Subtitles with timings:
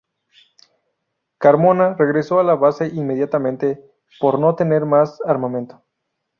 [1.37, 3.85] Carmona regresó a la base inmediatamente
[4.19, 5.83] por no tener más armamento.